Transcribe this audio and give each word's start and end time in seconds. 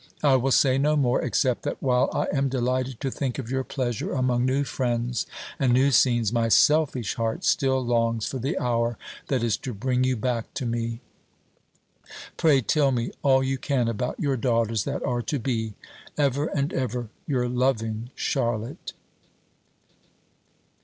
I 0.23 0.35
will 0.35 0.49
say 0.49 0.79
no 0.79 0.95
more, 0.95 1.21
except 1.21 1.61
that 1.61 1.79
while 1.79 2.09
I 2.11 2.25
am 2.35 2.49
delighted 2.49 2.99
to 3.01 3.11
think 3.11 3.37
of 3.37 3.51
your 3.51 3.63
pleasure 3.63 4.13
among 4.13 4.47
new 4.47 4.63
friends 4.63 5.27
and 5.59 5.71
new 5.71 5.91
scenes, 5.91 6.33
my 6.33 6.49
selfish 6.49 7.13
heart 7.17 7.43
still 7.45 7.79
longs 7.85 8.25
for 8.25 8.39
the 8.39 8.57
hour 8.57 8.97
that 9.27 9.43
is 9.43 9.57
to 9.57 9.75
bring 9.75 10.03
you 10.03 10.17
back 10.17 10.55
to 10.55 10.65
me. 10.65 11.01
Pray 12.35 12.61
tell 12.61 12.91
me 12.91 13.11
all 13.21 13.43
you 13.43 13.59
can 13.59 13.87
about 13.87 14.19
your 14.19 14.37
daughters 14.37 14.85
that 14.85 15.03
are 15.03 15.21
to 15.21 15.37
be. 15.37 15.75
Ever 16.17 16.47
and 16.47 16.73
ever 16.73 17.09
your 17.27 17.47
loving 17.47 18.09
CHARLOTTE. 18.15 18.93